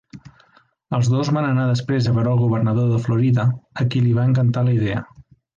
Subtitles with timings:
[0.97, 3.47] Els dos van anar després a veure el Governador de Florida,
[3.85, 5.09] a qui li va encantar la idea.